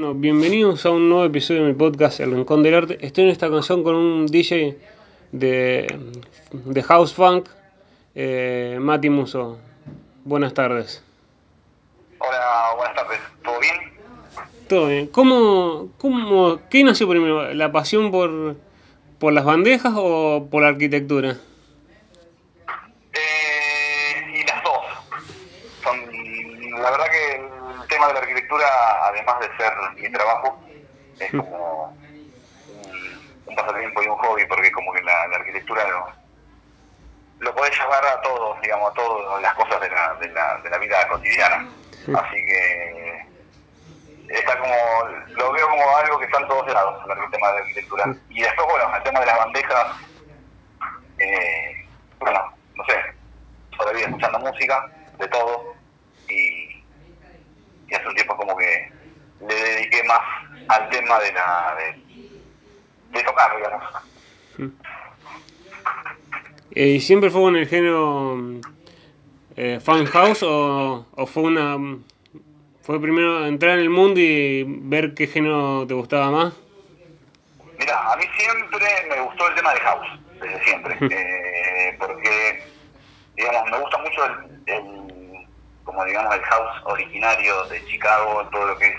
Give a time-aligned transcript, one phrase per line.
[0.00, 2.96] Bueno, bienvenidos a un nuevo episodio de mi podcast El Rincón del Arte.
[3.02, 4.78] Estoy en esta canción con un DJ
[5.30, 5.94] de,
[6.52, 7.50] de House Funk,
[8.14, 9.58] eh, Mati Muso.
[10.24, 11.04] Buenas tardes.
[12.18, 13.18] Hola, buenas tardes.
[13.44, 13.74] ¿Todo bien?
[14.70, 15.06] Todo bien.
[15.08, 17.52] ¿Cómo, cómo, ¿Qué nació primero?
[17.52, 18.56] ¿La pasión por,
[19.18, 21.36] por las bandejas o por la arquitectura?
[29.40, 30.60] Además de ser mi trabajo,
[31.18, 31.96] es como
[33.46, 36.06] un, pasatiempo y un hobby, porque como que la, la arquitectura lo,
[37.40, 40.70] lo podés llevar a todos, digamos, a todas las cosas de la, de la, de
[40.70, 41.68] la vida cotidiana.
[42.14, 43.26] Así que
[44.28, 44.74] está como,
[45.28, 48.14] lo veo como algo que está en todos lados, el tema de la arquitectura.
[48.28, 49.96] Y después, bueno, el tema de las bandejas,
[51.18, 51.86] eh,
[52.18, 52.94] bueno, no sé,
[53.76, 55.74] todavía escuchando música, de todo,
[56.28, 56.70] y
[57.94, 58.92] hace un tiempo como que
[59.40, 60.20] le dediqué más
[60.68, 63.84] al tema de la de, de tocar, digamos.
[66.72, 68.38] Eh, ¿Y siempre fue en el género
[69.56, 71.76] eh, fan house o, o fue una
[72.82, 76.54] fue primero entrar en el mundo y ver qué género te gustaba más?
[77.78, 80.08] Mira, a mí siempre me gustó el tema de house,
[80.40, 82.62] desde siempre, eh, porque,
[83.36, 84.32] digamos, me gusta mucho el,
[84.66, 85.46] el,
[85.84, 88.96] como digamos, el house originario de Chicago, todo lo que es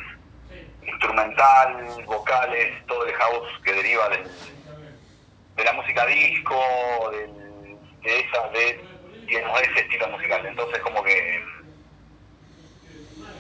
[0.86, 4.24] instrumental, vocales, todo el house que deriva del,
[5.56, 6.60] de la música disco,
[7.12, 8.84] del, de esa, de,
[9.28, 10.46] de ese estilo musical.
[10.46, 11.44] Entonces, como que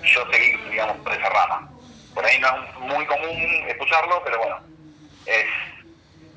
[0.04, 1.70] yo seguí, digamos, por esa rama.
[2.14, 3.30] Por ahí no es muy común
[3.68, 4.58] escucharlo, pero bueno,
[5.26, 5.46] es,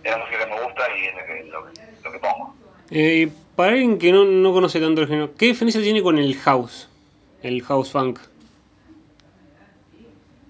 [0.05, 1.67] es la música que me gusta y es lo que, lo,
[2.05, 2.55] lo que pongo.
[2.91, 6.37] Eh, para alguien que no, no conoce tanto el género, ¿qué diferencia tiene con el
[6.37, 6.89] house?
[7.43, 8.21] El house funk.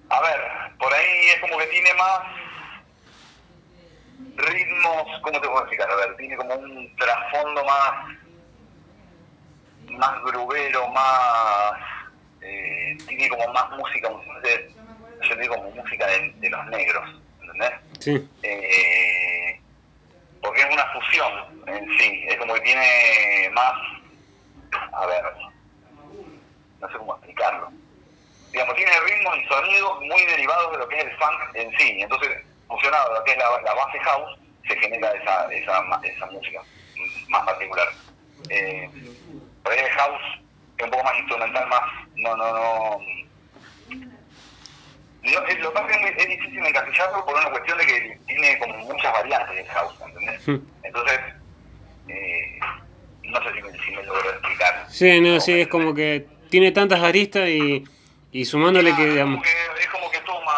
[0.09, 0.39] A ver,
[0.77, 2.19] por ahí es como que tiene más
[4.35, 5.89] ritmos, ¿cómo te puedo explicar?
[5.89, 8.15] A ver, tiene como un trasfondo más
[9.87, 11.73] más grubero, más
[12.41, 14.09] eh, tiene como más música,
[14.43, 14.75] de,
[15.29, 17.09] yo digo como música de, de los negros,
[17.41, 17.71] ¿entendés?
[17.99, 18.29] Sí.
[18.43, 19.61] Eh,
[20.41, 21.33] porque es una fusión
[21.67, 23.73] en sí, es como que tiene más,
[24.93, 25.23] a ver,
[26.79, 27.71] no sé cómo explicarlo.
[28.55, 31.97] Digamos, tiene ritmos y sonidos muy derivados de lo que es el funk en sí,
[31.99, 36.61] entonces fusionado lo que es la, la base house, se genera esa, esa, esa música
[37.27, 37.89] más particular.
[38.49, 38.89] Eh,
[39.61, 40.21] por ahí el house
[40.77, 41.81] es un poco más instrumental, más,
[42.15, 42.99] no, no, no,
[43.89, 48.19] no, es, lo que pasa es que es difícil encasillarlo por una cuestión de que
[48.25, 50.41] tiene como muchas variantes el house, ¿entendés?
[50.43, 50.61] Sí.
[50.81, 51.19] Entonces,
[52.07, 52.59] eh,
[53.23, 54.85] no sé si me, si me logro explicar.
[54.87, 57.83] Sí, no, sí, es como que tiene tantas aristas y,
[58.35, 59.45] y sumándole que, digamos,
[59.79, 60.51] es como que toma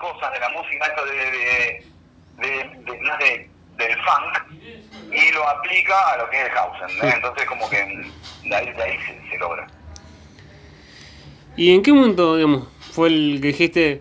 [0.00, 1.86] cosas de la música, esto de, de,
[2.38, 2.48] de,
[2.86, 4.38] de- más de- del funk,
[5.12, 7.14] y lo aplica a lo que es el house, ¿entendés?
[7.16, 9.68] Entonces como que de ahí, de ahí se, se logra.
[11.56, 14.00] ¿Y en qué momento, digamos, fue el que dijiste,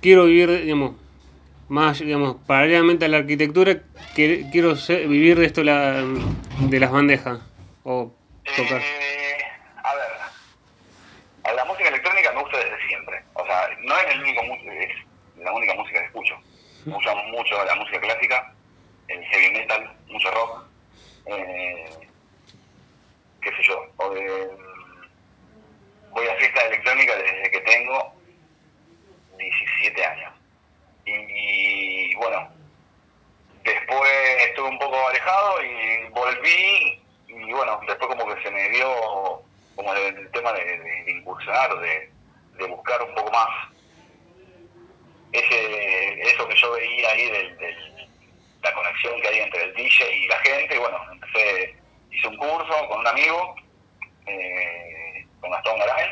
[0.00, 0.96] quiero vivir, digamos,
[1.68, 3.82] más, digamos, paralelamente a la arquitectura,
[4.14, 7.40] que, quiero ser- vivir de esto la, de las bandejas?
[7.82, 8.14] O
[8.44, 8.80] tocar.
[8.80, 9.36] Eh,
[9.84, 10.12] a ver,
[11.44, 13.24] a la música electrónica me gusta desde siempre.
[13.34, 13.68] O sea,
[14.00, 14.90] es,
[15.36, 16.38] la única música que escucho.
[16.84, 18.54] Me gusta mucho la música clásica,
[19.08, 20.64] el heavy metal, mucho rock,
[21.26, 21.98] eh,
[23.40, 23.80] qué sé yo.
[23.98, 25.04] Mm,
[26.10, 28.14] voy a fiestas electrónicas desde que tengo
[29.38, 30.32] 17 años.
[31.04, 32.48] Y, bueno,
[33.64, 34.10] después
[34.46, 39.42] estuve un poco alejado y volví y bueno, después como que se me dio
[39.74, 43.48] como el, tema de, de- incursionar, de buscar un poco más
[45.32, 48.08] ese eso que yo veía ahí del, del-
[48.62, 51.76] la conexión que hay entre el DJ y la gente y bueno, empecé,
[52.10, 53.54] hice un curso con un amigo,
[54.26, 56.08] eh, con Gastón Garay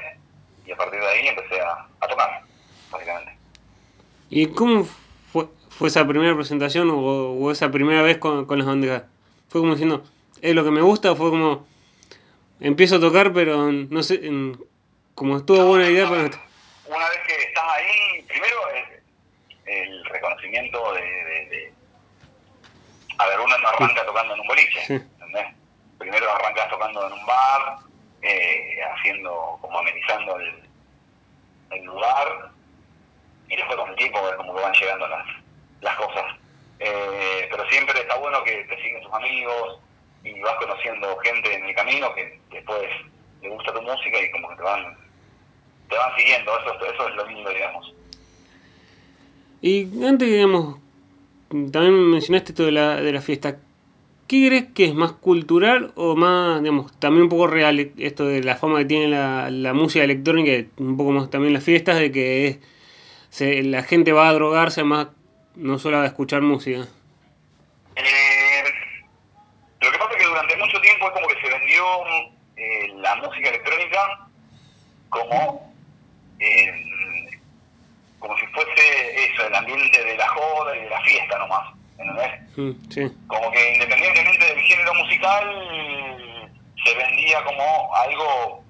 [0.65, 2.43] y a partir de ahí empecé a, a tocar,
[2.91, 3.33] básicamente.
[4.31, 4.85] ¿Y cómo
[5.33, 9.05] fue, fue esa primera presentación o, o esa primera vez con, con las bandejas?
[9.49, 10.05] ¿Fue como diciendo,
[10.41, 11.67] es lo que me gusta o fue como,
[12.61, 14.59] empiezo a tocar pero no sé, en-
[15.17, 16.25] como estuvo buena idea, pero...
[16.87, 18.96] Una vez que estás ahí, primero es
[19.67, 21.73] el reconocimiento de, de- de-
[23.19, 24.81] A ver, uno no arranca tocando en un boliche.
[24.95, 25.47] ¿entendés?
[25.99, 27.77] Primero arrancas tocando en un bar,
[28.23, 30.63] eh, haciendo, como amenizando el,
[31.71, 32.51] el lugar,
[33.49, 35.27] y después con el tiempo como que van llegando las,
[35.81, 36.25] las cosas.
[36.79, 39.81] Eh, pero siempre está bueno que te siguen tus amigos
[40.25, 42.83] y vas conociendo gente en el camino que después
[43.41, 44.97] le gusta tu música y como que te van
[45.89, 47.95] te van siguiendo, eso, eso es lo lindo, digamos.
[49.67, 50.79] Y antes, digamos,
[51.49, 53.59] también mencionaste esto de la, de la fiesta.
[54.29, 58.45] ¿Qué crees que es más cultural o más, digamos, también un poco real esto de
[58.45, 62.13] la fama que tiene la, la música electrónica, un poco más también las fiestas, de
[62.13, 62.59] que es,
[63.31, 65.09] se, la gente va a drogarse más,
[65.57, 66.87] no solo a escuchar música?
[67.97, 68.63] Eh,
[69.81, 71.85] lo que pasa es que durante mucho tiempo es como que se vendió
[72.57, 74.29] eh, la música electrónica
[75.09, 75.75] como
[76.39, 76.96] eh,
[78.27, 81.69] como si fuese eso, el ambiente de la joda y de la fiesta nomás,
[81.99, 82.33] ¿entendés?
[82.57, 83.17] Mm, sí.
[83.29, 86.47] Como que independientemente del género musical,
[86.85, 88.65] se vendía como algo,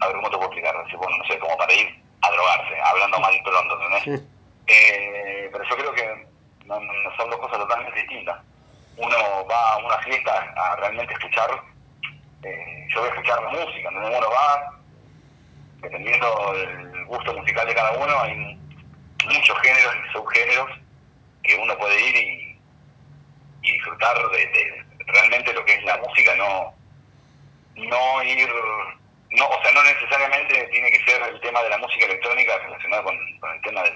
[0.00, 0.76] a ver, ¿cómo te puedo explicar?
[0.76, 4.02] Así, Bueno, no sé, como para ir a drogarse, hablando mal y pronto, ¿entendés?
[4.04, 4.28] Sí.
[4.68, 6.26] Eh, pero yo creo que
[6.64, 8.40] no, no son dos cosas totalmente distintas.
[8.96, 9.16] Uno
[9.50, 11.50] va a una fiesta a realmente escuchar,
[12.42, 14.18] eh, yo voy a escuchar la música, ¿entendés?
[14.18, 14.78] Uno va,
[15.82, 18.61] dependiendo del gusto musical de cada uno, hay
[19.26, 20.70] muchos géneros y subgéneros
[21.42, 22.58] que uno puede ir y,
[23.62, 26.72] y disfrutar de, de realmente lo que es la música, no,
[27.76, 28.48] no ir,
[29.30, 33.04] no, o sea, no necesariamente tiene que ser el tema de la música electrónica relacionado
[33.04, 33.90] con, con el tema de,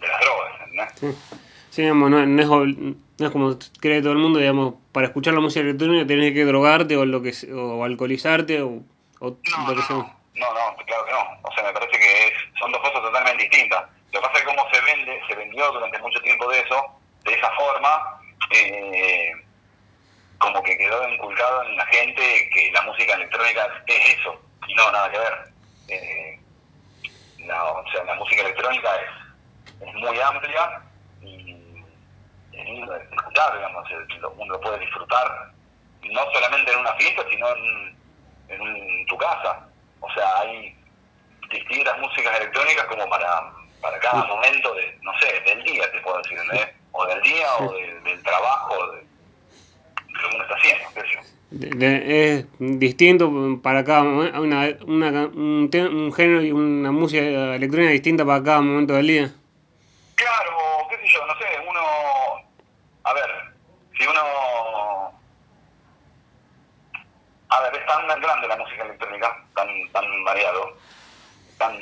[0.00, 0.88] de las drogas, ¿entendés?
[1.00, 1.38] Sí,
[1.70, 5.32] Sí, digamos, no, no es, no es como cree todo el mundo, digamos, para escuchar
[5.32, 8.82] la música electrónica tenés que drogarte o lo que o alcoholizarte o,
[9.20, 9.96] o No, lo que no, sea.
[9.96, 11.40] no, no, no, claro que no.
[11.42, 13.84] O sea, me parece que es, son dos cosas totalmente distintas.
[14.12, 17.00] Lo que pasa es que cómo se vende, se vendió durante mucho tiempo de eso,
[17.24, 18.20] de esa forma,
[18.50, 19.32] eh,
[20.38, 24.34] como que quedó inculcado en la gente que la música electrónica es eso,
[24.66, 25.38] y no, nada que ver.
[25.88, 26.40] Eh,
[27.38, 30.82] la, o sea, la música electrónica es, es muy amplia
[31.20, 31.84] y
[32.52, 33.88] es lindo de escuchar, digamos,
[34.36, 35.52] uno lo puede disfrutar
[36.02, 37.98] no solamente en una fiesta, sino en,
[38.48, 39.68] en un- tu casa.
[40.00, 40.76] O sea, hay
[41.50, 46.16] distintas músicas electrónicas como para, para cada momento, de no sé, del día, te puedo
[46.18, 46.68] decir, ¿entendés?
[46.92, 49.06] O del día, o de- del trabajo, de, de
[50.22, 51.20] lo que uno está haciendo, qué sé yo.
[51.50, 53.30] De- es distinto
[53.62, 57.22] para cada momento, una, una, un, un género y una música
[57.56, 59.30] electrónica distinta para cada momento del día.
[60.14, 60.50] Claro,
[60.88, 61.80] qué sé yo, no sé, uno,
[63.04, 63.30] a ver,
[63.98, 64.20] si uno,
[67.48, 70.78] a ver, es tan grande la música electrónica, tan, tan variado,
[71.58, 71.76] tan,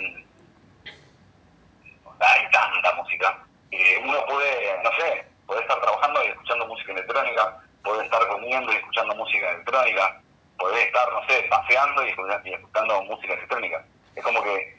[2.21, 3.39] hay tanta música,
[3.71, 8.73] que uno puede, no sé, puede estar trabajando y escuchando música electrónica, puede estar comiendo
[8.73, 10.21] y escuchando música electrónica,
[10.59, 13.85] puede estar, no sé, paseando y escuchando, y escuchando música electrónica.
[14.15, 14.77] Es como que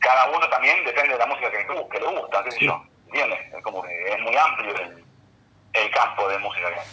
[0.00, 2.82] cada uno también depende de la música que, le- que le gusta, qué sé yo,
[3.06, 3.38] ¿entiendes?
[3.56, 5.04] Es como que es muy amplio el,
[5.74, 6.86] el campo de música que hay.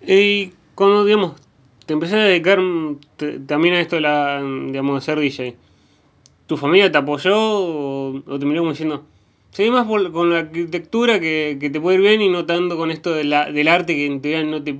[0.00, 1.40] Y cuando, digamos,
[1.86, 2.58] te empecé a dedicar
[3.16, 5.56] te- también a esto de, la, digamos, de ser DJ,
[6.48, 9.04] ¿tu familia te apoyó o, o te miró como diciendo,
[9.52, 12.76] seguí más por- con la arquitectura que, que te puede ir bien y no tanto
[12.76, 14.74] con esto de la, del arte que en teoría no te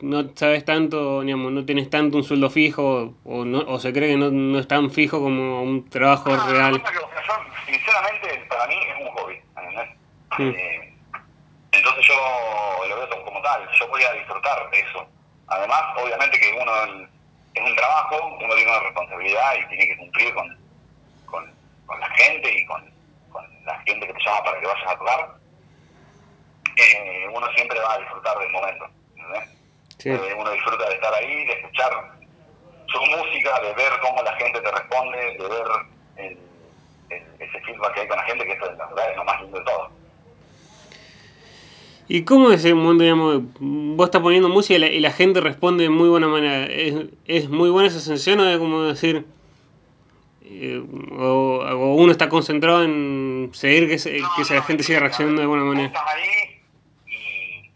[0.00, 4.10] no sabes tanto, digamos, no tenés tanto un sueldo fijo o, no, o se cree
[4.10, 6.72] que no, no es tan fijo como un trabajo No, real?
[6.72, 7.34] yo,
[7.66, 9.34] sinceramente, para mí es un hobby.
[10.40, 10.98] Eh,
[11.72, 12.14] entonces yo
[12.88, 15.06] lo veo como tal, yo voy a disfrutar de eso.
[15.46, 16.72] Además, obviamente que uno
[17.54, 20.48] es un trabajo, uno tiene una responsabilidad y tiene que cumplir con,
[21.92, 22.82] con, la gente y con,
[23.30, 25.36] con la gente que te llama para que vayas a tocar.
[26.76, 28.86] Eh, uno siempre va a disfrutar del momento.
[29.98, 30.08] Sí.
[30.10, 31.92] Eh, uno disfruta de estar ahí, de escuchar
[32.88, 35.66] su música, de ver cómo la gente te responde, de ver
[36.16, 36.38] el,
[37.10, 39.24] el- ese feedback que hay con la gente, que eso es, la verdad es lo
[39.24, 39.90] más lindo de todo.
[42.08, 45.40] ¿Y cómo es el mundo, digamos, vos estás poniendo música y la, y la gente
[45.40, 46.66] responde de muy buena manera?
[46.66, 46.94] ¿Es,
[47.26, 49.24] es muy buena esa sensación o es como decir,
[50.54, 50.82] eh,
[51.18, 55.46] o, o uno está concentrado en seguir que, se- que no, gente siga reaccionando de
[55.46, 55.86] vos manera?
[55.88, 56.62] Estás ahí
[57.06, 57.70] y.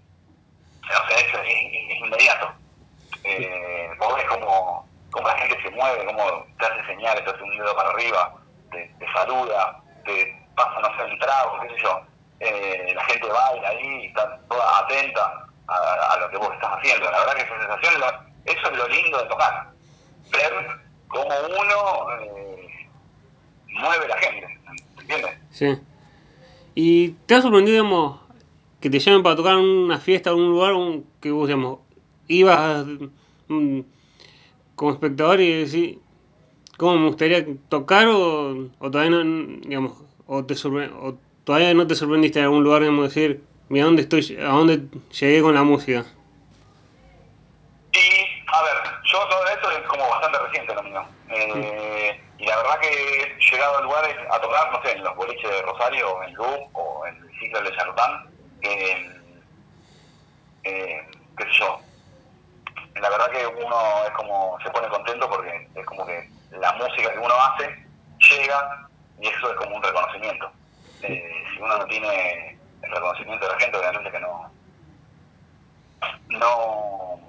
[0.84, 2.52] O sea, es, es- es inmediato.
[3.24, 7.42] Eh, vos ves cómo, cómo la gente se mueve, cómo te hace señales, te hace
[7.42, 8.34] un dedo para arriba,
[8.70, 12.00] te, te saluda, te pasa, no sé, un trago, qué sé yo.
[12.40, 16.70] Eh, la gente baila ahí y está toda atenta a, a lo que vos estás
[16.78, 17.10] haciendo.
[17.10, 18.02] La verdad que esa sensación,
[18.44, 19.66] eso es lo lindo de tocar.
[20.30, 20.66] Ver
[21.08, 22.45] cómo uno eh,
[23.78, 24.46] mueve la gente,
[25.00, 25.30] ¿entiendes?
[25.50, 25.66] Sí.
[26.74, 28.20] ¿Y te ha sorprendido, digamos,
[28.80, 31.78] que te llamen para tocar una fiesta en un lugar un- que vos, digamos,
[32.28, 32.84] ibas
[33.48, 33.80] mm,
[34.74, 35.98] como espectador y decís,
[36.76, 39.92] ¿cómo me gustaría tocar o, o todavía no, digamos,
[40.26, 41.14] o, te o
[41.44, 44.82] todavía no te sorprendiste en algún lugar, digamos, decir, mira dónde estoy, a dónde
[45.18, 46.04] llegué con la música?
[47.92, 47.98] Y,
[48.52, 48.76] a ver,
[49.10, 51.02] yo todo esto es como bastante reciente lo mío.
[51.30, 52.05] Eh,
[52.46, 55.50] y la verdad que he llegado a lugares a tocar, no sé, en los boliches
[55.50, 58.30] de Rosario, en Loop o en el ciclo de Charlotán,
[58.62, 59.20] eh,
[60.62, 61.80] eh, qué sé yo.
[63.00, 67.12] La verdad que uno es como, se pone contento porque es como que la música
[67.12, 67.84] que uno hace
[68.30, 68.88] llega
[69.18, 70.48] y eso es como un reconocimiento.
[71.02, 74.52] Eh, si uno no tiene el reconocimiento de la gente, obviamente que no,
[76.28, 77.20] no,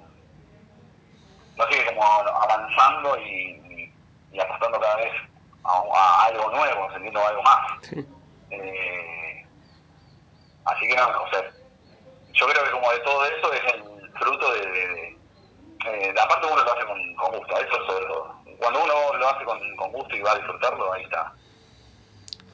[1.56, 3.67] no sigue como avanzando y,
[4.32, 5.12] y, apostando cada vez
[5.64, 7.92] a, algo nuevo, entendiendo algo más.
[8.50, 9.46] Eh,
[10.64, 11.42] así que no, o sea,
[12.32, 15.18] yo creo que como de todo eso es el fruto de, de,
[15.84, 18.34] eh, aparte uno lo hace con, gusto, eso es sobre todo.
[18.58, 21.32] Cuando uno lo hace con, con gusto y va a disfrutarlo, ahí está.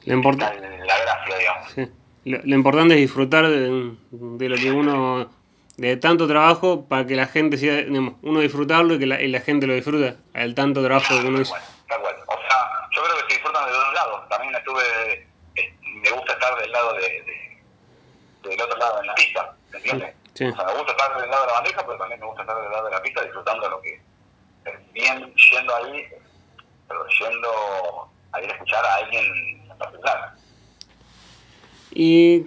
[0.05, 1.71] La, la gracia, digamos.
[1.71, 1.91] Sí.
[2.25, 5.29] Lo, lo, importante es disfrutar de, de lo que uno
[5.77, 9.27] de tanto trabajo para que la gente siga, digamos, uno disfrutarlo y que la, y
[9.27, 11.53] la gente lo disfruta, el tanto trabajo que uno hizo.
[11.87, 14.29] Tal cual, O sea, yo creo que se disfrutan de dos lados.
[14.29, 15.13] También estuve,
[15.55, 20.15] eh, me gusta estar del lado de, de, del otro lado en la pista, ¿entiendes?
[20.33, 20.45] Sí.
[20.45, 22.61] O sea, me gusta estar del lado de la bandeja, pero también me gusta estar
[22.61, 24.01] del lado de la pista disfrutando lo que
[24.93, 26.05] bien yendo ahí,
[26.87, 29.25] pero yendo a ir a escuchar a alguien
[29.69, 30.33] en particular.
[31.91, 32.45] ¿Y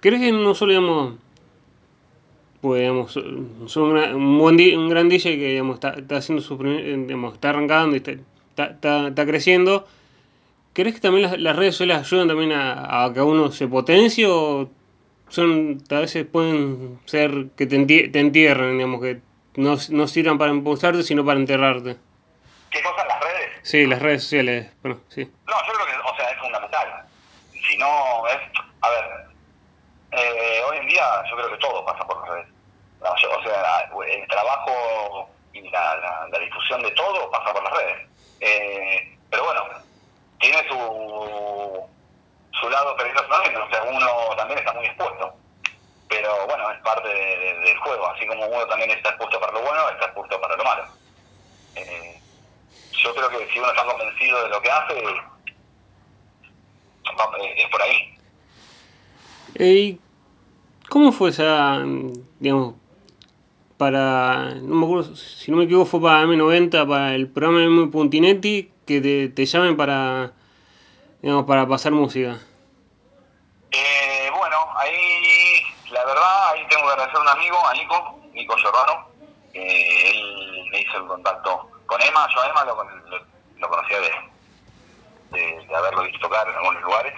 [0.00, 1.14] crees que no solo, digamos,
[2.60, 6.58] pues digamos, son una, un, buen, un gran DJ que digamos, está, está haciendo su
[6.58, 8.12] primer, digamos, está arrancando y está,
[8.64, 9.86] está, está, creciendo.
[10.72, 14.26] ¿Crees que también las, las, redes sociales ayudan también a, a, que uno se potencie
[14.26, 14.68] o
[15.28, 19.20] son, a veces pueden ser que te, te entierren, digamos, que
[19.56, 21.96] no, no sirvan para impulsarte, sino para enterrarte?
[22.70, 23.50] ¿Qué cosas las redes?
[23.62, 25.24] Sí, las redes sociales, bueno, sí.
[25.24, 26.88] No, yo creo que, o sea, es fundamental.
[27.52, 28.38] Si no, es,
[28.80, 29.27] a ver,
[30.12, 32.48] eh, hoy en día yo creo que todo pasa por las redes.
[33.22, 37.72] Yo, o sea, el trabajo y la, la, la, difusión de todo pasa por las
[37.72, 38.08] redes.
[38.40, 39.64] Eh, pero bueno,
[40.40, 41.88] tiene su,
[42.60, 43.56] su lado peligroso también,
[43.88, 45.34] uno también está muy expuesto.
[46.08, 49.52] Pero bueno, es parte de, de, del juego, así como uno también está expuesto para
[49.52, 50.84] lo bueno, está expuesto para lo malo.
[51.76, 52.20] Eh,
[52.92, 54.98] yo creo que si uno está convencido de lo que hace,
[57.56, 58.17] es por ahí.
[59.58, 59.98] ¿Y
[60.88, 61.82] cómo fue esa,
[62.38, 62.74] digamos,
[63.76, 67.86] para, no me acuerdo, si no me equivoco fue para M90, para el programa de
[67.88, 70.32] Puntinetti, que te, te llamen para,
[71.22, 72.38] digamos, para pasar música?
[73.72, 78.56] Eh, bueno, ahí, la verdad, ahí tengo que agradecer a un amigo, a Nico, Nico
[78.56, 79.08] Giordano,
[79.54, 84.10] eh, él me hizo el contacto con Emma, yo a Emma lo conocía de,
[85.32, 87.14] de, de, haberlo visto tocar en algunos lugares,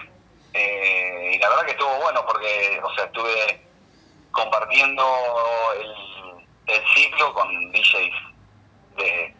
[0.53, 3.65] eh, y la verdad que estuvo bueno porque, o sea, estuve
[4.31, 5.03] compartiendo
[5.77, 6.11] el,
[6.95, 8.13] ciclo con DJs
[8.97, 9.35] de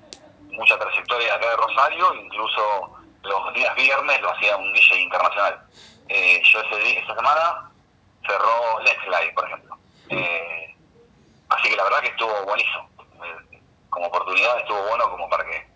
[0.51, 5.61] mucha trayectoria acá de Rosario, incluso los días viernes lo hacía un DJ internacional.
[6.09, 7.71] Eh, yo ese día, esa semana
[8.27, 9.77] cerró Let's Live, por ejemplo.
[10.09, 10.75] Eh,
[11.49, 12.89] así que la verdad que estuvo buenísimo.
[13.23, 15.71] Eh, como oportunidad estuvo bueno como para que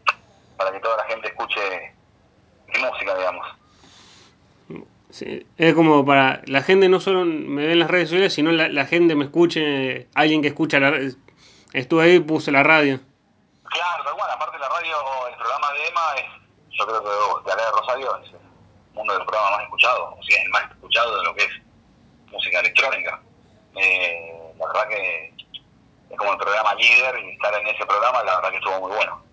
[0.58, 1.94] para que toda la gente escuche
[2.68, 3.48] mi música, digamos.
[5.16, 8.52] Sí, es como para la gente no solo me ve en las redes sociales, sino
[8.52, 10.92] la, la gente me escuche, alguien que escucha la
[11.72, 13.00] estuve ahí puse la radio.
[13.64, 14.94] Claro, pero bueno, aparte la radio,
[15.30, 18.32] el programa de Emma es, yo creo que de acá de Rosario es
[18.94, 21.62] uno de los programas más escuchados, o sea, el más escuchado de lo que es
[22.34, 23.22] música electrónica.
[23.78, 25.34] Eh, la verdad que
[26.10, 28.92] es como el programa líder y estar en ese programa, la verdad que estuvo muy
[28.92, 29.24] bueno.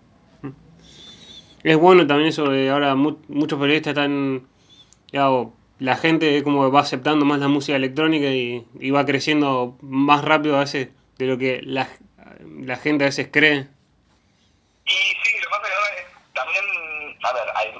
[1.61, 4.47] Es bueno también eso de ahora mu muchos periodistas están,
[5.11, 5.27] ya,
[5.83, 10.55] la gente como va aceptando más la música electrónica y, y, va creciendo más rápido
[10.55, 10.87] a veces
[11.17, 11.89] de lo que la,
[12.61, 13.67] la gente a veces cree.
[14.85, 16.65] Y sí, lo que pasa es que también,
[17.21, 17.71] a ver, hay,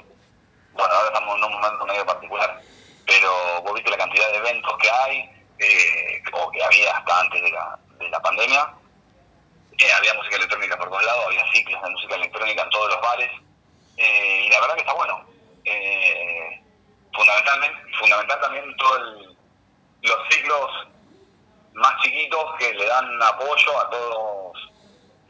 [0.74, 2.60] bueno, ahora estamos en un momento medio particular,
[3.06, 5.18] pero vos viste la cantidad de eventos que hay,
[5.60, 8.68] eh, o que había hasta antes de la, de la pandemia,
[9.78, 13.00] eh, había música electrónica por todos lados, había ciclos de música electrónica en todos los
[13.00, 13.30] bares,
[13.96, 15.24] eh, y la verdad que está bueno.
[15.64, 16.63] Eh,
[17.14, 19.00] fundamentalmente, fundamental también todos
[20.02, 20.70] los ciclos
[21.74, 24.56] más chiquitos que le dan apoyo a todos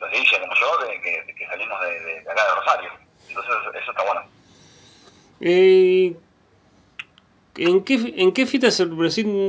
[0.00, 2.90] los DJs como yo, de, que, salimos de, de, acá de Rosario.
[3.28, 4.22] Entonces eso está bueno.
[5.40, 6.16] Eh,
[7.56, 8.68] ¿En qué, en qué fiesta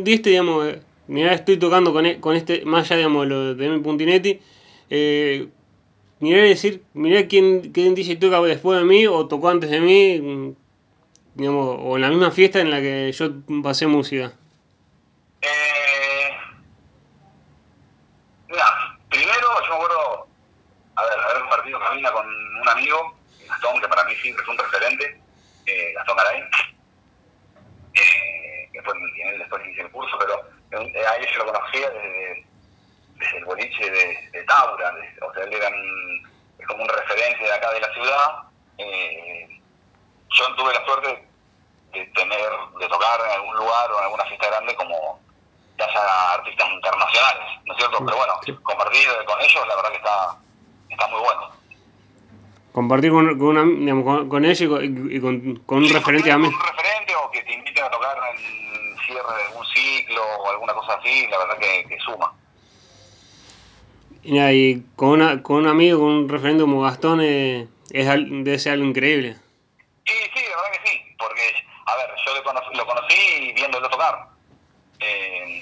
[0.04, 0.76] diste, digamos,
[1.08, 4.40] mira, estoy tocando con, e, con este, más allá, digamos, lo de mi puntinetti,
[4.90, 5.48] eh,
[6.20, 10.56] mirá decir, mirá quién, quién DJ toca después de mí o tocó antes de mí,
[11.36, 13.30] digamos, o en la misma fiesta en la que yo
[13.64, 14.34] pasé música.
[15.42, 16.30] Eh,
[18.50, 18.66] mira,
[19.10, 20.28] primero yo me acuerdo,
[20.96, 24.60] a ver, haber compartido cabina con un amigo, Gastón, que para mí siempre fue un
[24.62, 25.22] referente,
[25.66, 26.42] eh, Gastón Garay,
[27.96, 28.94] eh, que fue
[29.26, 32.46] él después hizo el curso, pero eh, a él yo lo conocía desde,
[33.16, 36.28] desde el boliche de, Taura, o sea, él era un-
[36.60, 38.28] es como un referente de acá de la ciudad.
[38.78, 39.48] Eh,
[40.36, 41.28] yo tuve la suerte
[41.94, 42.50] de tener,
[42.80, 45.20] de tocar en algún lugar o en alguna fiesta grande como
[45.78, 48.06] que haya artistas internacionales, ¿no es cierto?
[48.06, 50.38] Pero bueno, compartir con ellos la verdad que está,
[50.90, 51.50] está muy bueno.
[52.74, 55.94] Compartir con, con, una, digamos, con, con ellos y con, y con- con un Sí,
[55.94, 56.48] referente a mí.
[56.48, 60.74] Un referente o que te inviten a tocar en cierre de algún ciclo o alguna
[60.74, 62.34] cosa así, la verdad que, que suma.
[64.24, 68.60] Y, y con, una, con un amigo, con un referente como Gastón, eh, es, debe
[68.60, 69.36] ser algo increíble.
[70.06, 71.54] Sí, sí, la verdad que sí, porque,
[71.86, 74.16] a ver, yo lo conocí, lo conocí viéndolo tocar.
[75.00, 75.62] eh,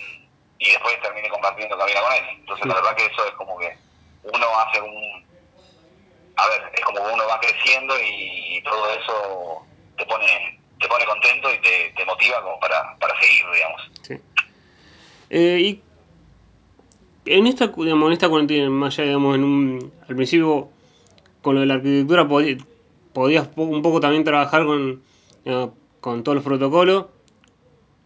[0.59, 2.23] y después terminé compartiendo cabina con él.
[2.39, 3.77] Entonces, la verdad que eso es como que
[4.23, 5.25] uno hace un.
[6.35, 9.67] A ver, es como que uno va creciendo y, y todo eso
[9.97, 13.81] te pone te pone contento y te, te motiva como para, para seguir, digamos.
[14.01, 14.19] Sí.
[15.29, 15.83] Eh, y
[17.25, 20.69] en esta, digamos, en esta cuarentena, más allá, digamos, en un, al principio,
[21.41, 25.03] con lo de la arquitectura, podías po- un poco también trabajar con,
[26.03, 27.05] con todos los protocolos.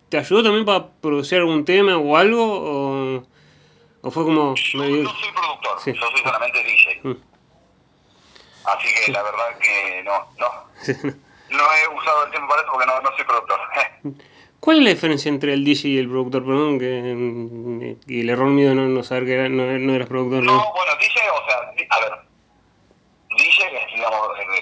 [0.09, 2.43] ¿Te ayudó también para producir algún tema o algo?
[2.45, 3.23] ¿O,
[4.03, 5.93] o fue como Yo no soy productor, Sí.
[5.93, 6.99] yo soy solamente DJ.
[7.03, 7.17] Mm.
[8.65, 10.47] Así que la verdad que no, no,
[10.83, 10.93] Sí.
[11.49, 13.59] no he usado el tiempo para eso porque no, no soy productor.
[14.59, 16.45] ¿Cuál es la diferencia entre el DJ y el productor?
[16.45, 19.93] Perdón, que, mm, y el error mío de no, no saber que era- no, no
[19.95, 20.43] eras productor.
[20.43, 20.73] No, ¿no?
[20.73, 22.11] bueno, DJ, o sea, a ver,
[23.37, 24.19] DJ es, digamos,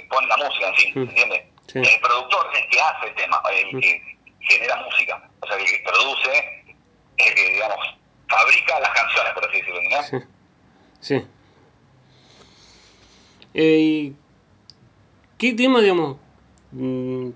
[0.09, 0.99] pone la música en sí, Mm.
[1.09, 1.41] ¿entiendes?
[1.67, 1.79] Sí.
[1.79, 3.79] El productor es el que hace el tema, el Mm.
[3.79, 4.01] que
[4.41, 6.31] genera música, o sea, el que produce,
[7.17, 7.77] es el que, digamos,
[8.29, 10.03] fabrica las canciones, por así decirlo, ¿no?
[10.03, 10.17] Sí.
[11.01, 11.25] Sí.
[13.53, 14.15] Eh, ¿y
[15.37, 16.17] ¿Qué tema, digamos,
[16.71, 17.29] mm,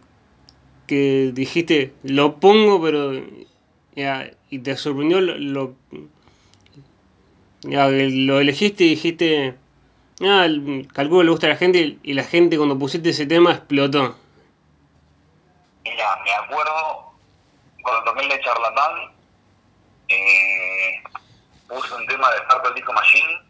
[0.88, 3.12] que dijiste, lo pongo, pero
[3.96, 5.76] ya, y te sorprendió lo, lo,
[7.62, 9.56] ya, lo elegiste y dijiste,
[10.22, 10.48] ah,
[10.94, 14.16] calculo que le gusta a la gente y la gente cuando pusiste ese tema explotó.
[15.90, 17.14] Mira, me acuerdo
[17.82, 19.12] cuando toqué el de Charlatán,
[20.08, 21.04] eh,
[21.68, 23.42] puse un tema de Startle Disco Machine,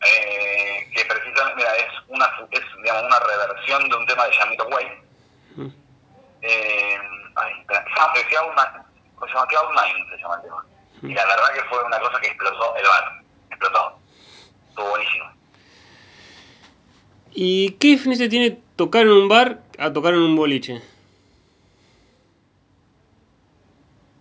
[0.00, 4.68] eh, que precisamente mira, es, una, es digamos, una reversión de un tema de Yamito
[4.68, 5.02] Way.
[5.56, 5.68] Mm.
[6.42, 6.98] Eh,
[7.36, 8.84] ay, ah, se llama Cloud-
[9.16, 10.64] ¿cómo se llama Cloud Nine, se llama el tema.
[11.02, 13.98] Y la verdad que fue una cosa que explotó el bar, explotó.
[14.68, 15.32] Estuvo buenísimo.
[17.32, 20.82] ¿Y qué diferencia tiene tocar en un bar a tocar en un boliche?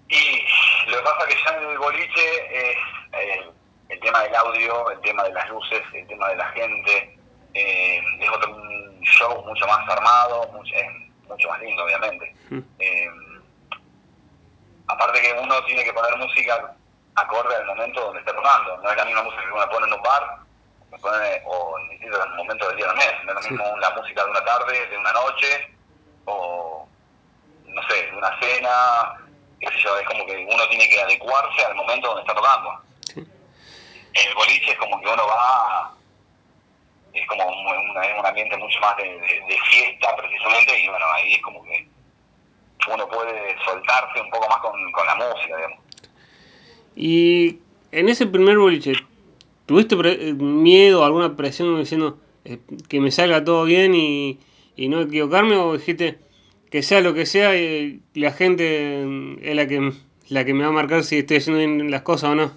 [0.09, 2.77] Y lo que pasa es que ya en el boliche es
[3.13, 3.51] el,
[3.89, 7.17] el tema del audio, el tema de las luces, el tema de la gente.
[7.53, 10.85] eh, es otro un show mucho más armado, mucho, es
[11.27, 12.35] mucho más lindo, obviamente.
[12.49, 12.59] Mm.
[12.79, 13.09] Eh,
[14.87, 16.75] aparte que uno tiene que poner música
[17.15, 18.77] acorde al momento donde está tocando.
[18.77, 20.37] No es la misma música que uno pone en un bar
[21.45, 23.13] o en distintos momentos del día del mes.
[23.25, 23.49] No es lo Sí.
[23.51, 25.67] mismo la música de una tarde, de una noche,
[26.25, 26.87] o
[27.65, 29.25] no sé, de una cena,
[29.59, 32.81] qué sé yo, es como que uno tiene que adecuarse al momento donde está tocando.
[33.13, 33.19] Sí.
[34.13, 35.93] En el boliche es como que uno va,
[37.13, 41.05] es como un, un- un ambiente mucho más de, de- de fiesta precisamente, y bueno,
[41.13, 41.87] ahí es como que
[42.89, 45.79] uno puede soltarse un poco más con, con la música, digamos.
[46.95, 47.59] Y
[47.91, 48.93] en ese primer boliche,
[49.67, 54.39] ¿tuviste eh, miedo, alguna presión diciendo eh, que me salga todo bien y,
[54.75, 55.57] y no equivocarme?
[55.57, 56.19] ¿O dijiste
[56.71, 59.91] que sea lo que sea y la gente mm, es la que,
[60.29, 62.51] la que me va a marcar si estoy haciendo bien las cosas o no?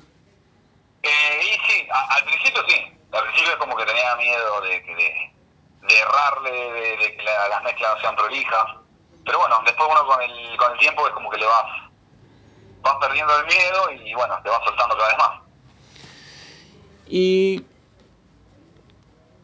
[1.02, 2.76] Eh, y sí, al principio sí,
[3.12, 5.32] al principio es como que tenía miedo de, de,
[5.88, 8.64] de errarle, de, que la- las mezclas no sean prolijas,
[9.24, 11.64] pero bueno, después uno con el, con el tiempo es como que le vas,
[12.82, 15.49] vas perdiendo el miedo y bueno, te vas soltando cada vez más.
[17.10, 17.62] Y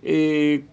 [0.03, 0.65] eh,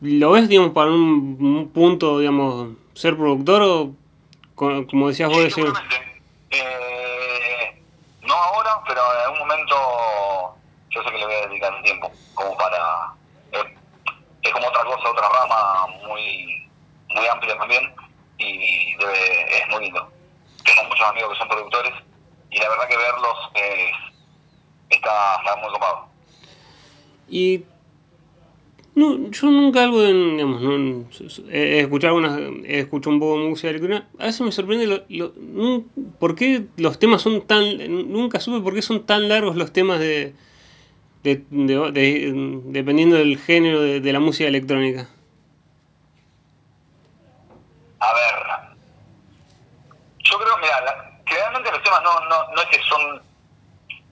[0.00, 3.96] ¿lo ves, digamos, para un, un punto, digamos, ser productor o,
[4.54, 5.62] co- como decías vos, Sí.
[6.52, 7.84] Eh,
[8.22, 9.74] no ahora, pero en algún momento
[10.90, 12.78] yo sé que le voy a dedicar un tiempo, como para...
[13.52, 13.64] eh,
[14.42, 16.56] es como otra cosa, otra rama muy
[17.14, 17.92] muy amplia también
[18.38, 20.12] y debe- es muy lindo.
[20.64, 21.92] Tengo muchos amigos que son productores
[22.50, 23.90] y la verdad que verlos eh,
[24.90, 26.06] está, está muy copado.
[27.28, 27.62] Y
[28.94, 31.04] no, yo nunca algo de, digamos, no,
[31.50, 32.18] he escuchado
[32.64, 35.84] he escuchado un poco de música electrónica, a veces me sorprende lo, lo-
[36.18, 37.64] por qué los temas son tan,
[38.12, 40.34] nunca supe por qué son tan largos los temas de,
[41.22, 45.08] de, de- de- dependiendo del género de, la música electrónica.
[48.00, 48.34] A ver.
[50.24, 53.29] Yo creo, mira, generalmente los temas no, no, no es que son.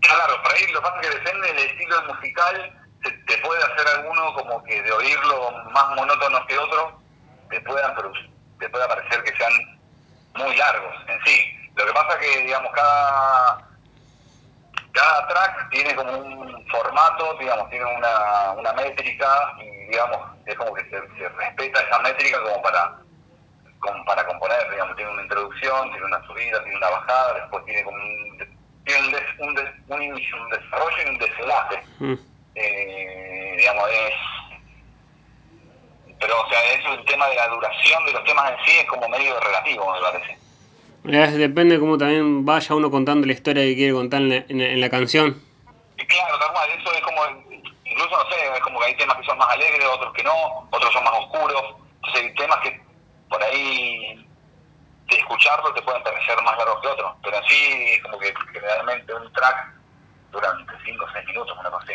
[0.09, 3.63] Claro, por ahí lo que pasa es que depende del estilo musical, te, te puede
[3.63, 6.99] hacer alguno como que de oírlo más monótonos que otro,
[7.51, 7.95] te puedan
[8.59, 9.53] te pueda parecer que sean
[10.35, 11.71] muy largos en sí.
[11.77, 13.69] Lo que pasa es que, digamos, cada
[14.93, 20.73] cada track tiene como un formato, digamos, tiene una, una métrica y, digamos, es como
[20.73, 22.97] que se, se respeta esa métrica como para
[23.79, 27.85] como para componer, digamos, tiene una introducción, tiene una subida, tiene una bajada, después tiene
[27.85, 28.48] como un,
[28.89, 31.83] tiene un, des- un, des- un inicio, un desarrollo y un desenlace.
[32.01, 32.15] Mm.
[32.57, 34.15] Eh, digamos, es...
[36.21, 38.85] Pero, o sea, eso el tema de la duración de los temas en sí es
[38.87, 40.37] como medio relativo, me parece.
[41.05, 44.59] Es- depende cómo también vaya uno contando la historia que quiere contar en la, en
[44.59, 45.41] la- en la canción.
[45.97, 47.21] Y claro, tal cual, eso es como,
[47.85, 50.69] incluso no sé, es como que hay temas que son más alegres, otros que no,
[50.71, 51.63] otros son más oscuros.
[51.97, 52.81] Entonces hay temas que
[53.29, 54.27] por ahí
[55.11, 55.98] de escucharlo te pueden
[56.29, 59.73] parecer más largos que otros, pero en sí es como que generalmente un track
[60.33, 61.93] dura entre 5 o 6 minutos, una cosa.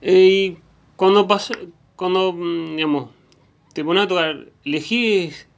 [0.00, 0.58] Y
[0.96, 1.54] cuando pasa,
[1.96, 3.10] cuando, mm, digamos,
[3.72, 5.48] te pones a tocar, elegís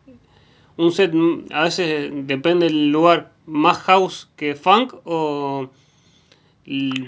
[0.77, 5.69] un set, mm, a veces depende del lugar, más house que funk o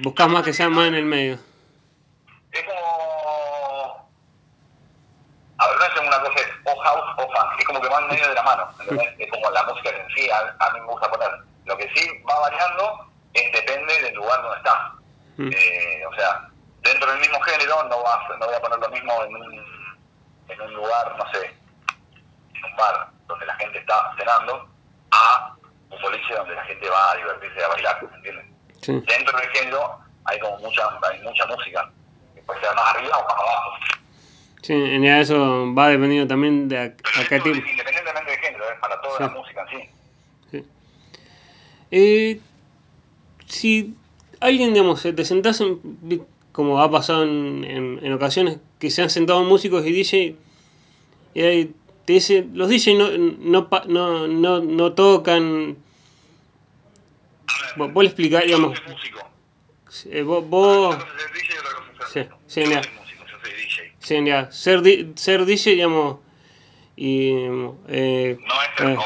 [0.02, 1.38] buscas más que sea más en el medio.
[2.52, 4.08] Es como...
[5.60, 7.98] A ver, no es una cosa, es o house o funk, es como que va
[7.98, 8.68] en medio de la mano.
[9.18, 11.31] Es como la música en sí a, a mí me gusta poner.
[11.66, 14.92] Lo que sí va variando es depende del lugar donde está.
[15.37, 15.51] Mm.
[15.53, 16.49] Eh, o sea,
[16.83, 19.97] dentro del mismo género no, va, no voy a poner lo mismo en un,
[20.49, 21.47] en un lugar, no sé,
[22.55, 24.68] en un bar donde la gente está cenando,
[25.11, 25.55] a
[25.90, 28.47] un boliche donde la gente va a divertirse a bailar, ¿entiendes?
[28.83, 28.92] Sí.
[29.07, 31.90] Dentro del género hay como mucha, hay mucha música,
[32.35, 33.71] que puede ser más arriba o más abajo.
[34.62, 37.59] Sí, en eso va dependiendo también de a, a qué tipo.
[39.09, 39.25] Toda Sí.
[39.35, 39.88] la música en sí.
[40.51, 40.64] Sí.
[41.90, 42.40] Eh,
[43.47, 43.94] si
[44.40, 45.81] alguien, digamos, se te sentás en,
[46.53, 50.35] como ha pasado en, en, en ocasiones, que se han sentado músicos y DJ,
[51.35, 55.77] y ahí te dice, los DJ no, no, no, no, no tocan,
[57.77, 59.29] vos, vos le explicás, digamos, músico.
[60.11, 62.61] eh, vos, vos Una cosa es ser DJ y otra cosa es Sí, ser sí,
[62.61, 62.83] yo mira.
[62.83, 63.83] soy músico, yo soy DJ.
[63.99, 66.16] sí, ya, ser, di- ser DJ, digamos,
[67.00, 67.30] y...
[67.88, 68.96] Eh, No es eh,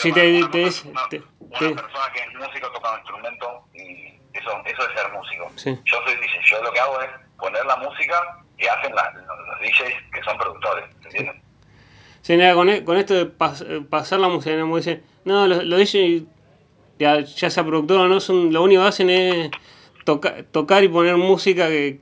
[0.00, 3.64] si te, una te, una, te- una te- persona que es músico toca un instrumento
[3.74, 5.50] y eso, eso es ser músico.
[5.56, 5.78] Sí.
[5.84, 8.14] Yo soy DJ, yo lo que hago es poner la música
[8.56, 11.36] que hacen la- los, DJs que son productores, ¿entiendes?
[12.22, 14.76] Sí, con, e- con esto de pas- eh, pasar la música, ¿no?
[14.76, 15.64] Dicen, no, los,
[16.98, 19.50] ya, ya sea productor o no, son, lo único que hacen es
[20.04, 22.00] toca- tocar y poner música que...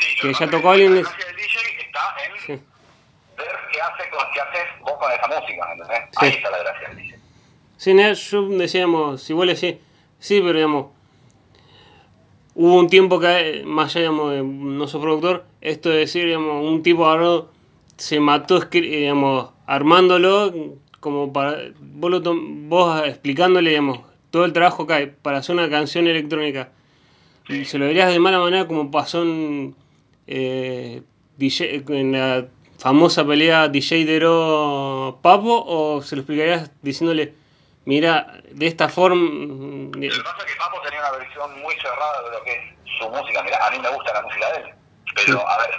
[0.00, 2.64] Sí, Que ya tocó alguien es- gracia del DJ está en Sí.
[3.36, 3.80] ver qué,
[4.40, 5.98] haces vos con esa música, ¿entendés?
[6.10, 6.16] Sí.
[6.18, 7.18] Ahí está la gracia del DJ.
[7.76, 7.94] Sí,
[8.30, 9.76] yo decíamos, le decís,
[10.18, 10.86] sí, pero digamos,
[12.54, 16.64] hubo un tiempo que, más allá, digamos, de no sos productor, esto de decir, digamos,
[16.64, 17.50] un tipo agarró,
[17.96, 20.52] se mató, digamos, armándolo,
[20.98, 25.70] como para, vos, lo vos explicándole, digamos, todo el trabajo que hay para hacer una
[25.70, 26.70] canción electrónica,
[27.48, 29.76] y se lo dirías de mala manera como pasó en,
[30.26, 31.02] eh,
[31.38, 32.48] DJ, en la
[32.78, 37.34] famosa pelea DJ Dero Papo, o se lo explicarías diciéndole,
[37.84, 39.16] mira, de esta forma...
[39.16, 42.52] mm, Lo que pasa es que Papo tenía una versión muy cerrada de lo que
[42.52, 43.42] es su música.
[43.42, 44.74] Mira, a mí me gusta la música de él.
[45.14, 45.44] Pero, Sí.
[45.46, 45.70] a ver,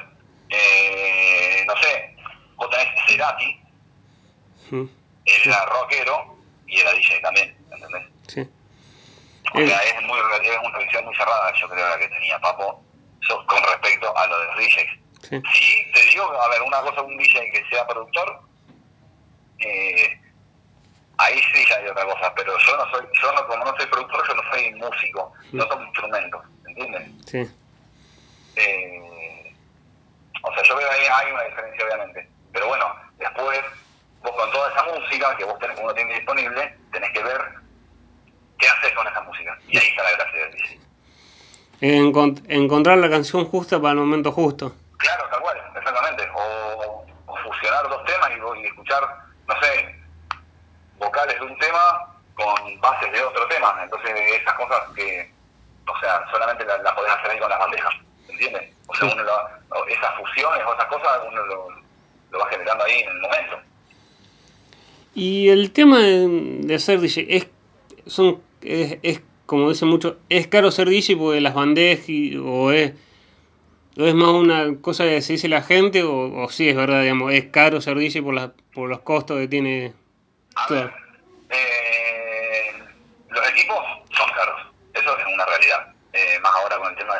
[0.50, 2.16] eh, no sé,
[2.56, 3.60] vos tenés Cerati,
[4.72, 4.90] él
[5.46, 6.36] era rockero
[6.68, 8.04] y era DJ también, ¿entendés?
[8.28, 8.42] Sí.
[9.54, 9.68] O Eh.
[9.68, 12.84] sea, es, muy, es una visión muy cerrada, yo creo, la que tenía Papo
[13.48, 14.90] con respecto a lo de los DJs.
[15.30, 15.42] Sí.
[15.94, 18.42] Te digo, a ver, una cosa, un DJ que sea productor,
[19.60, 20.20] eh,
[21.18, 23.86] ahí sí ya hay otra cosa, pero yo no soy, yo no, como no soy
[23.88, 27.12] productor, yo no soy músico, no toco instrumentos, ¿entiendes?
[27.26, 27.56] Sí.
[28.56, 29.54] Eh,
[30.42, 32.30] o sea, yo veo ahí hay una diferencia, obviamente.
[32.52, 32.86] Pero bueno,
[33.18, 33.60] después,
[34.22, 37.42] vos con toda esa música que vos tenés, uno tiene disponible, tenés que ver
[38.58, 39.58] qué haces con esa música.
[39.68, 40.80] Y ahí está la gracia del DJ.
[41.82, 44.76] Encont- encontrar la canción justa para el momento justo.
[45.00, 46.28] Claro, tal cual, exactamente.
[46.36, 49.02] O, o fusionar dos temas y, y escuchar,
[49.48, 49.96] no sé,
[50.98, 53.80] vocales de un tema con bases de otro tema.
[53.84, 55.32] Entonces, esas cosas que,
[55.88, 57.94] o sea, solamente las la podés hacer ahí con las bandejas,
[58.30, 58.74] ¿entiendes?
[58.88, 59.14] O sea, Sí.
[59.16, 61.68] uno lo- esas fusiones o esas cosas, uno lo,
[62.32, 63.60] lo va generando ahí en el momento.
[65.16, 66.28] Y el tema de,
[66.62, 67.48] de ser DJ es,
[68.08, 72.72] son, es, es, como dicen muchos, es caro ser DJ porque las bandejas y- o
[72.72, 72.94] es
[74.08, 77.34] es más una cosa que se dice la gente o, o sí es verdad, digamos,
[77.34, 79.94] es caro ser DJ por, la, por los costos que tiene
[80.56, 80.78] A todo?
[80.80, 80.94] ver,
[81.50, 82.74] eh,
[83.30, 83.78] los equipos
[84.16, 84.62] son caros,
[84.94, 85.94] eso es una realidad.
[86.14, 87.14] Eh, más ahora con el tema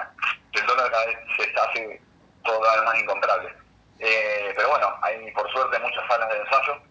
[0.54, 2.02] del dólar cada vez se hace
[2.44, 3.50] todo cada vez más incomparable.
[4.00, 6.82] Eh, pero bueno, hay por suerte muchas salas de ensayo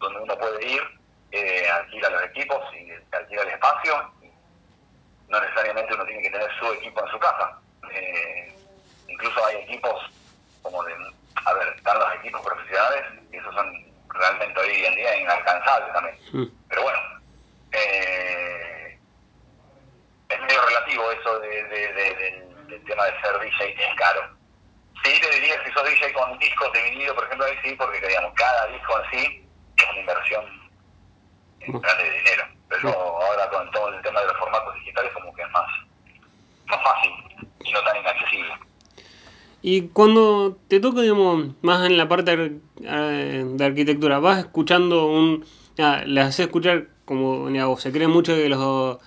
[0.00, 0.82] donde uno puede ir,
[1.32, 4.12] eh, alquila los equipos y alquila el espacio.
[4.22, 4.30] Y
[5.28, 7.58] no necesariamente uno tiene que tener su equipo en su casa.
[7.92, 8.55] Eh,
[9.08, 9.94] incluso hay equipos
[10.62, 10.94] como de,
[11.44, 13.72] a ver, están los equipos profesionales y esos son
[14.08, 16.16] realmente hoy en día inalcanzables también.
[16.32, 16.46] Mm.
[16.68, 16.98] Pero bueno,
[17.72, 18.98] eh,
[20.28, 22.14] es medio relativo eso de, de- de-
[22.68, 24.20] del, tema de ser DJ, es caro.
[25.04, 28.00] Sí, te diría si sos DJ con discos de vinilo, por ejemplo, ahí sí, porque
[28.06, 30.66] digamos, cada disco en sí es una inversión
[31.68, 31.78] Mm.
[31.78, 32.44] grande de dinero.
[32.68, 35.66] Pero ahora con todo el tema de los formatos digitales como que es más,
[36.66, 37.12] más fácil
[37.64, 38.54] y no tan inaccesible.
[39.68, 42.50] Y cuando te toca, digamos, más en la parte ar-
[42.84, 45.44] eh, de arquitectura, vas escuchando un...
[45.80, 48.98] ah, le haces escuchar como, digamos, se cree mucho que los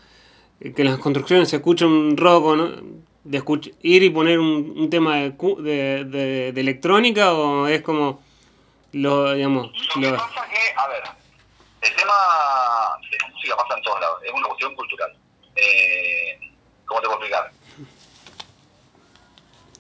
[0.76, 2.72] que las construcciones se escucha un rock, o ¿no?
[3.24, 7.82] De escuch- ir y poner un, un tema de, de, de- de electrónica o es
[7.82, 8.22] como
[8.92, 11.04] lo, digamos, Lo que lo- pasa que, a ver,
[11.84, 12.14] el tema
[13.12, 15.12] de la música pasa en todos lados, es una cuestión cultural.
[15.56, 16.38] Eh,
[16.86, 17.50] ¿Cómo te puedo explicar?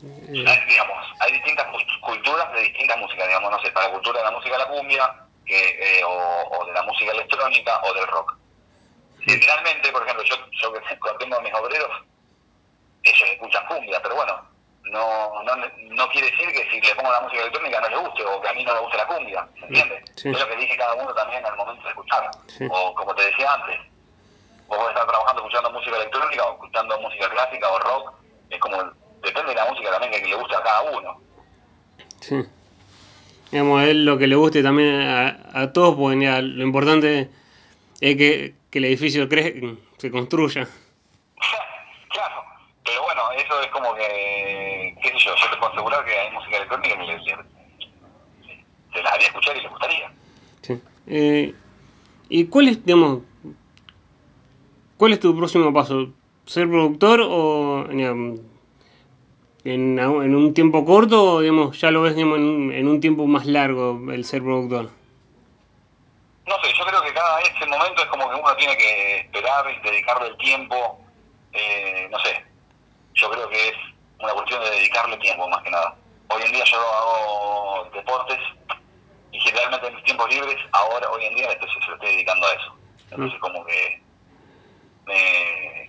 [0.03, 3.93] Eh, Hay, digamos, hay distintas cult- culturas de distintas músicas, digamos, no sé, para la
[3.93, 6.09] cultura de la música de la cumbia, que, eh, o,
[6.59, 8.35] o de la música electrónica, o del rock.
[9.25, 11.91] Generalmente, por ejemplo, yo, yo que cuando tengo a mis obreros,
[13.03, 14.45] ellos escuchan cumbia, pero bueno,
[14.83, 18.23] no, no, no quiere decir que si le pongo la música electrónica no les guste,
[18.25, 20.03] o que a mí no me guste la cumbia, ¿me entiendes?
[20.15, 20.29] Sí.
[20.29, 22.29] Es lo que dice cada uno también al momento de escuchar.
[22.47, 22.67] Sí.
[22.71, 23.79] O como te decía antes,
[24.67, 28.13] vos podés estar trabajando escuchando música electrónica o escuchando música clásica o rock,
[28.49, 28.77] es como,
[29.23, 31.21] depende de la música también que le guste a cada uno.
[32.21, 32.35] sí.
[33.51, 37.29] Digamos, es lo que le guste también a, a todos, porque lo importante
[37.99, 40.67] es que, que el edificio cre se construya.
[42.09, 42.43] claro,
[42.85, 46.31] pero bueno, eso es como que, qué sé yo, yo te puedo asegurar que hay
[46.31, 50.11] música electrónica que le, le- le- se las haría escuchar y les gustaría.
[50.61, 50.81] Sí.
[51.07, 51.55] Eh,
[52.29, 53.23] ¿Y cuál es, digamos,
[54.97, 56.09] cuál es tu próximo paso?
[56.45, 58.41] ¿Ser productor o digamos,
[59.63, 62.99] en, en un tiempo corto o digamos, ya lo ves digamos, en, un, en un
[63.01, 64.89] tiempo más largo el ser productor?
[66.47, 69.65] No sé, yo creo que cada ese momento es como que uno tiene que esperar
[69.71, 70.99] y dedicarle el tiempo,
[71.53, 72.43] eh, no sé,
[73.15, 73.75] yo creo que es
[74.19, 75.95] una cuestión de dedicarle tiempo más que nada.
[76.29, 78.39] Hoy en día yo hago deportes
[79.31, 82.47] y generalmente en mis tiempos libres, ahora, hoy en día, estoy, se lo estoy dedicando
[82.47, 82.75] a eso.
[83.11, 84.03] Entonces como que
[85.05, 85.88] me-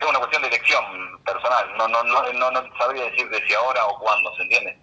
[0.00, 0.84] es una cuestión de elección
[1.24, 4.78] personal, no, no, no, no, no sabría decirte si ahora o cuándo, ¿se entiende?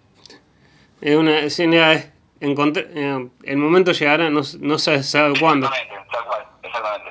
[1.00, 5.66] Es una escena, es encontr- eh, el momento llegará, no, no se sabe cuándo.
[5.66, 7.10] Exactamente, tal cual, exactamente.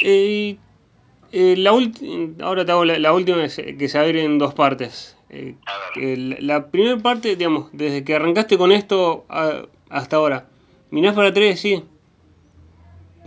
[0.00, 0.56] Eh,
[1.32, 1.70] eh, la
[2.44, 5.16] ahora te hago la, la última que se, abre en dos partes.
[5.30, 5.56] Eh,
[6.40, 10.46] la, primera parte, digamos, desde que arrancaste con esto a- hasta ahora,
[10.90, 11.88] mirás para atrás y decís,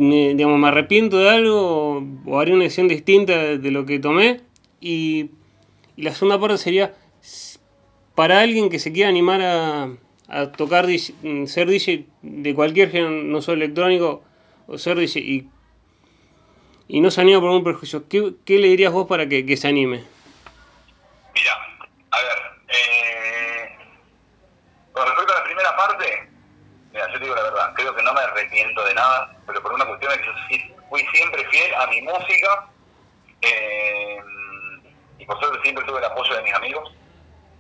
[0.01, 4.41] me, digamos, me arrepiento de algo o, haré una decisión distinta de, lo que tomé.
[4.79, 5.31] Y,
[5.95, 6.93] y la segunda parte sería,
[8.15, 9.89] para alguien que se quiera animar a,
[10.27, 14.23] a tocar, ser DJ de cualquier género, no solo electrónico,
[14.67, 15.49] o ser DJ, y
[16.91, 19.55] y no se anima por un prejuicio, ¿qué, qué le dirías vos para que, que
[19.55, 20.03] se anime?
[21.33, 21.53] Mira,
[22.11, 22.37] a ver,
[22.67, 23.69] eh,
[24.91, 26.29] con respecto a la primera parte,
[26.91, 29.71] mira, yo te digo la verdad, creo que no me arrepiento de nada, pero por
[29.71, 32.67] una cuestión de que yo sí- fui siempre fiel a mi música
[33.41, 34.19] eh,
[35.17, 36.93] y por suerte siempre tuve el apoyo de mis amigos.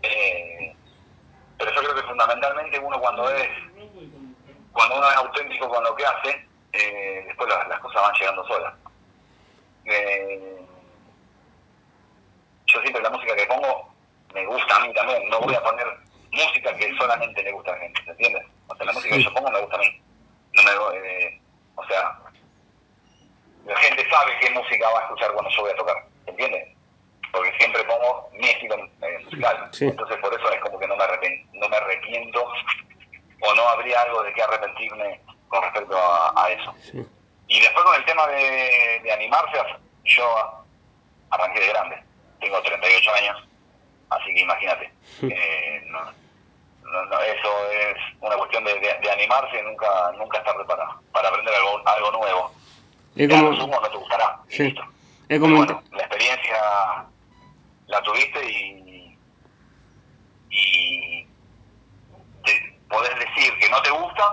[0.03, 0.75] eh,
[1.57, 3.47] pero yo creo que fundamentalmente uno cuando es
[4.73, 8.47] cuando uno es auténtico con lo que hace, eh, después las, las cosas van llegando
[8.47, 8.73] solas.
[9.85, 10.61] Eh,
[12.65, 13.93] yo siempre la música que pongo
[14.33, 15.29] me gusta a mí también.
[15.29, 15.85] No voy a poner
[16.31, 18.45] música que solamente le gusta a la gente, ¿se entiende?
[18.67, 20.01] O sea, la música que yo pongo me gusta a mí.
[20.53, 20.71] No me,
[21.75, 22.17] o sea,
[23.65, 25.95] la gente sabe qué música va a escuchar cuando yo voy a tocar,
[26.25, 26.75] ¿se entiende?
[27.31, 28.77] Porque siempre pongo mi estilo
[29.23, 29.69] musical.
[29.71, 29.85] Sí.
[29.85, 31.05] Entonces por eso es como que no me,
[31.53, 32.43] no me arrepiento
[33.43, 36.75] o no habría algo de qué arrepentirme con respecto a, a eso.
[36.81, 37.05] Sí.
[37.47, 39.57] Y después con el tema de, de animarse,
[40.05, 40.63] yo
[41.29, 42.03] arranqué de grande.
[42.39, 43.47] Tengo 38 años,
[44.09, 44.91] así que imagínate.
[45.23, 46.01] Eh, no,
[46.83, 50.87] no, no, eso es una cuestión de, de- de animarse y nunca, nunca estar para,
[51.13, 52.51] para aprender algo, algo nuevo.
[53.15, 53.51] Y como...
[53.51, 54.39] No te gustará.
[54.49, 54.63] Sí.
[54.63, 54.83] Listo.
[55.39, 55.57] Como...
[55.57, 56.55] Bueno, la experiencia
[57.87, 59.17] la tuviste y,
[60.49, 61.27] y
[62.45, 64.23] de, podés decir que no te gusta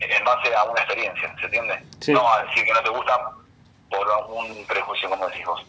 [0.00, 1.82] en base a una experiencia, ¿se entiende?
[2.00, 2.12] Sí.
[2.12, 3.30] No a decir que no te gusta
[3.90, 5.64] por algún prejuicio, como decís vos.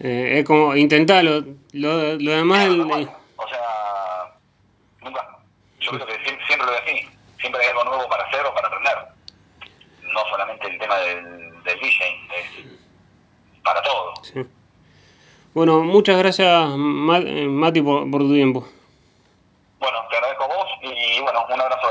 [0.00, 2.66] Eh, es como intentarlo, lo, lo demás...
[2.66, 2.80] El...
[2.80, 4.34] O sea,
[5.00, 5.38] nunca.
[5.80, 7.08] Yo creo que siempre, siempre lo decí,
[7.40, 8.98] siempre hay algo nuevo para hacer o para aprender.
[10.02, 14.14] No solamente el tema del del DJing, es para todo.
[14.22, 14.40] sí.
[15.52, 18.68] Bueno, muchas gracias, Ma- Mati, por, por tu tiempo.
[19.80, 21.88] Bueno, te agradezco a vos y bueno, un abrazo